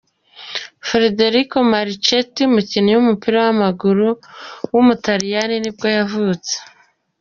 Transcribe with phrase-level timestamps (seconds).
[0.89, 4.07] Federico Marchetti, umukinnyi w’umupira w’amaguru
[4.73, 6.53] w’umutaliyani ni bwo yavutse.